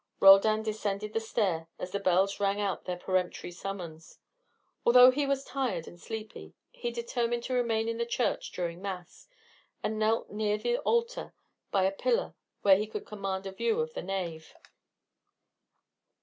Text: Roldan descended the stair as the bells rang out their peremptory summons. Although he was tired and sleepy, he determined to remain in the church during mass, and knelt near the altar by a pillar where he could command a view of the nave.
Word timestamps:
Roldan 0.19 0.63
descended 0.63 1.13
the 1.13 1.19
stair 1.19 1.67
as 1.77 1.91
the 1.91 1.99
bells 1.99 2.39
rang 2.39 2.59
out 2.59 2.85
their 2.85 2.97
peremptory 2.97 3.51
summons. 3.51 4.17
Although 4.83 5.11
he 5.11 5.27
was 5.27 5.43
tired 5.43 5.87
and 5.87 6.01
sleepy, 6.01 6.55
he 6.71 6.89
determined 6.89 7.43
to 7.43 7.53
remain 7.53 7.87
in 7.87 7.99
the 7.99 8.05
church 8.07 8.51
during 8.51 8.81
mass, 8.81 9.27
and 9.83 9.99
knelt 9.99 10.31
near 10.31 10.57
the 10.57 10.79
altar 10.79 11.35
by 11.69 11.83
a 11.83 11.91
pillar 11.91 12.33
where 12.63 12.77
he 12.77 12.87
could 12.87 13.05
command 13.05 13.45
a 13.45 13.51
view 13.51 13.79
of 13.79 13.93
the 13.93 14.01
nave. 14.01 14.55